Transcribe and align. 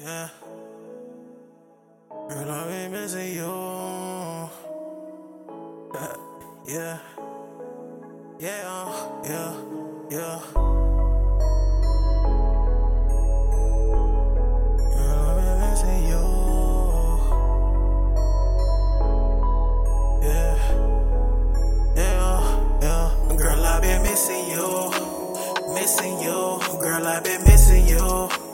Yeah. 0.00 0.28
Girl, 2.28 2.50
I've 2.50 2.68
been 2.68 2.92
missing 2.92 3.34
you. 3.34 4.48
Yeah. 6.68 6.98
Yeah, 8.38 8.86
yeah, 9.24 9.54
yeah. 10.08 10.40
Girl, 14.94 15.18
I've 15.26 15.36
been 15.36 15.58
missing 15.66 16.02
you. 16.06 16.24
Yeah. 20.22 20.56
Yeah, 21.96 22.38
yeah. 22.82 23.36
Girl, 23.36 23.64
I've 23.66 23.82
been 23.82 24.02
missing 24.02 24.50
you. 24.50 24.92
Missing 25.74 26.20
you. 26.20 26.60
Girl, 26.80 27.06
I've 27.06 27.24
been 27.24 27.42
missing 27.42 27.88
you. 27.88 28.47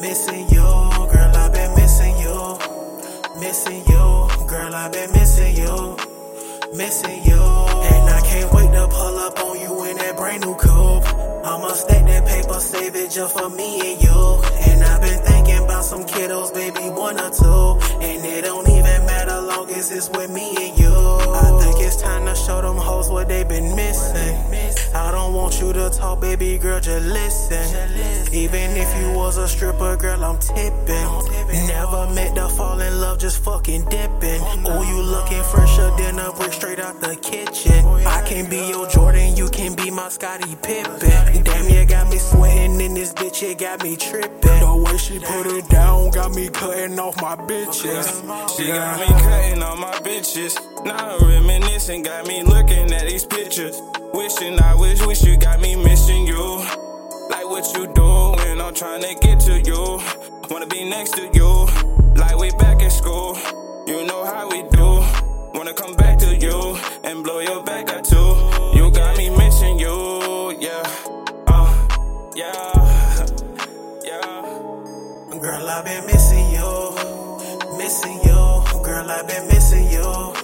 Missing 0.00 0.48
you. 0.48 0.62
Girl, 1.12 1.36
I've 1.36 1.52
been 1.52 1.74
missing 1.74 2.16
you. 2.18 2.58
Missing 3.38 3.84
you. 3.86 4.46
Girl, 4.48 4.74
I've 4.74 4.92
been 4.92 5.12
missing 5.12 5.54
you. 5.54 5.96
Missing 6.74 7.22
you. 7.24 7.42
And 7.42 8.08
I 8.08 8.20
can't 8.24 8.50
wait 8.54 8.72
to 8.72 8.88
pull 8.88 9.18
up 9.18 9.38
on 9.40 9.60
you 9.60 9.84
in 9.84 9.98
that 9.98 10.16
brand 10.16 10.42
new 10.42 10.54
coupe. 10.54 11.04
I'ma 11.44 11.68
stack 11.74 12.06
that 12.06 12.26
paper, 12.26 12.60
save 12.60 12.96
it 12.96 13.10
just 13.10 13.38
for 13.38 13.50
me 13.50 13.92
and 13.92 14.02
you. 14.02 14.40
And 14.70 14.82
I've 14.84 15.02
been 15.02 15.20
thinking 15.22 15.64
about 15.64 15.84
some 15.84 16.04
kiddos, 16.04 16.54
baby, 16.54 16.88
one 16.90 17.20
or 17.20 17.30
two. 17.30 17.78
And 18.00 18.24
it 18.24 18.42
don't 18.42 18.68
even 18.68 19.04
matter 19.04 19.38
long 19.42 19.68
as 19.70 19.92
it's 19.92 20.08
with 20.08 20.30
me 20.30 20.56
and 20.56 20.78
you. 20.78 20.94
I 20.94 21.60
think 21.62 21.76
it's 21.84 21.96
time 22.00 22.24
to 22.24 22.34
show 22.34 22.62
them 22.62 22.76
hoes 22.76 23.10
what 23.10 23.28
they 23.28 23.44
been 23.44 23.76
missing. 23.76 24.29
I 24.94 25.10
don't 25.12 25.34
want 25.34 25.60
you 25.60 25.72
to 25.72 25.90
talk, 25.90 26.20
baby 26.20 26.58
girl, 26.58 26.80
just 26.80 27.06
listen. 27.06 28.34
Even 28.34 28.76
if 28.76 29.00
you 29.00 29.12
was 29.12 29.36
a 29.36 29.48
stripper, 29.48 29.96
girl, 29.96 30.24
I'm 30.24 30.38
tipping. 30.38 31.66
Never 31.68 32.08
met 32.12 32.34
to 32.34 32.48
fall 32.48 32.80
in 32.80 33.00
love, 33.00 33.18
just 33.18 33.42
fucking 33.44 33.84
dipping. 33.84 34.40
Oh, 34.66 34.82
you 34.82 35.02
looking 35.02 35.42
fresher 35.44 35.90
than 35.96 36.18
a 36.18 36.32
brick 36.32 36.52
straight 36.52 36.80
out 36.80 37.00
the 37.00 37.16
kitchen. 37.16 37.84
I 38.06 38.22
can 38.26 38.48
be 38.50 38.68
your 38.68 38.88
Jordan, 38.88 39.36
you 39.36 39.48
can 39.48 39.74
be 39.74 39.90
my 39.90 40.08
Scottie 40.08 40.56
Pippen. 40.56 40.98
Damn, 41.44 41.68
you 41.68 41.84
got 41.86 42.08
me 42.10 42.18
sweating 42.18 42.80
in 42.80 42.94
this 42.94 43.12
bitch, 43.12 43.42
it 43.42 43.58
got 43.58 43.82
me 43.82 43.96
tripping. 43.96 44.60
The 44.60 44.82
way 44.84 44.96
she 44.96 45.18
put 45.18 45.46
it 45.46 45.68
down 45.68 46.10
got 46.10 46.32
me 46.32 46.48
cutting 46.48 46.98
off 46.98 47.20
my 47.20 47.36
bitches. 47.36 48.56
She 48.56 48.66
got 48.68 49.00
me 49.00 49.06
cutting 49.06 49.62
off 49.62 49.78
my 49.78 49.92
bitches. 49.98 50.69
Now 50.84 51.18
reminiscing, 51.18 52.02
got 52.02 52.26
me 52.26 52.42
looking 52.42 52.92
at 52.92 53.06
these 53.06 53.24
pictures. 53.24 53.80
Wishing 54.14 54.58
I 54.60 54.74
wish, 54.74 55.04
wish 55.06 55.22
you 55.22 55.36
got 55.36 55.60
me 55.60 55.76
missing 55.76 56.26
you. 56.26 56.64
Like 57.30 57.44
what 57.48 57.64
you 57.76 57.86
do 57.92 58.32
when 58.42 58.60
I'm 58.60 58.74
trying 58.74 59.02
to 59.02 59.14
get 59.20 59.40
to 59.40 59.60
you. 59.60 60.00
Wanna 60.50 60.66
be 60.66 60.88
next 60.88 61.12
to 61.12 61.28
you, 61.32 61.68
like 62.16 62.36
we 62.38 62.50
back 62.52 62.82
in 62.82 62.90
school. 62.90 63.36
You 63.86 64.04
know 64.06 64.24
how 64.24 64.48
we 64.50 64.62
do. 64.70 65.04
Wanna 65.54 65.74
come 65.74 65.94
back 65.94 66.18
to 66.20 66.34
you 66.36 66.76
and 67.04 67.22
blow 67.22 67.40
your 67.40 67.62
back 67.64 67.90
out 67.90 68.04
too. 68.04 68.16
You 68.74 68.90
got 68.90 69.16
me 69.16 69.30
missing 69.30 69.78
you, 69.78 70.56
yeah. 70.58 70.82
Uh, 71.46 71.70
yeah, 72.34 73.26
yeah. 74.04 75.38
Girl, 75.40 75.68
I've 75.68 75.84
been 75.84 76.06
missing 76.06 76.50
you, 76.50 77.78
missing 77.78 78.18
you. 78.24 78.82
Girl, 78.82 79.10
I've 79.10 79.28
been 79.28 79.46
missing 79.48 79.90
you, 79.90 80.34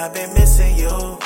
I've 0.00 0.14
been 0.14 0.32
missing 0.32 0.78
you, 0.78 1.18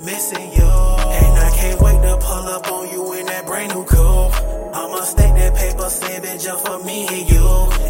missing 0.00 0.50
you. 0.52 0.64
And 0.64 1.38
I 1.38 1.50
can't 1.54 1.78
wait 1.78 2.00
to 2.00 2.16
pull 2.16 2.48
up 2.48 2.72
on 2.72 2.88
you 2.88 3.12
in 3.12 3.26
that 3.26 3.44
brand 3.44 3.74
new 3.74 3.84
coupe. 3.84 4.32
I'ma 4.74 5.02
stack 5.02 5.36
that 5.36 5.54
paper, 5.54 5.90
save 5.90 6.24
it 6.24 6.40
just 6.40 6.66
for 6.66 6.82
me 6.84 7.06
and 7.06 7.30
you. 7.30 7.46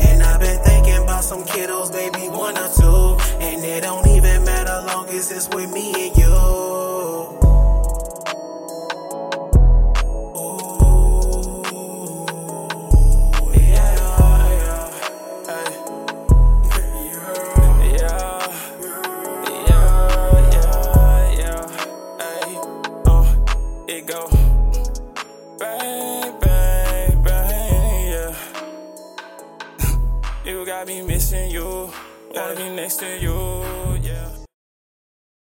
And 0.08 0.20
I've 0.24 0.40
been 0.40 0.58
thinking 0.64 1.04
about 1.04 1.22
some 1.22 1.44
kiddos, 1.44 1.92
baby, 1.92 2.26
one 2.30 2.58
or 2.58 2.68
two. 2.74 3.16
And 3.38 3.64
it 3.64 3.84
don't 3.84 4.08
even 4.08 4.42
matter 4.42 4.84
long 4.88 5.08
as 5.10 5.30
it's 5.30 5.48
with 5.50 5.72
me 5.72 6.08
and 6.08 6.16
you. 6.16 6.17
Yeah. 28.08 28.34
you 30.44 30.64
got 30.66 30.86
me 30.86 31.02
missing 31.02 31.50
you, 31.50 31.90
wanna 32.34 32.56
be 32.56 32.68
next 32.70 32.96
to 32.96 33.18
you. 33.18 33.67